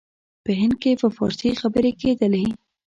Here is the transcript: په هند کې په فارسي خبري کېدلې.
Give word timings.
په 0.43 0.51
هند 0.59 0.75
کې 0.81 0.91
په 1.01 1.07
فارسي 1.17 1.51
خبري 1.61 1.91
کېدلې. 2.01 2.45